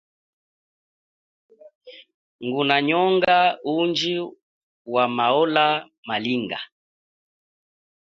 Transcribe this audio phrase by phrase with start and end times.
[2.45, 3.37] Nguna nyonga
[3.73, 4.13] undji
[4.93, 5.65] wa maola
[6.07, 6.59] malinga.